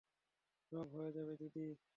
[0.71, 1.65] সব হয়ে যাবে, দিদি।